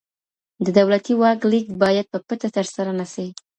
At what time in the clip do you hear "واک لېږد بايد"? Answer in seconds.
1.21-2.05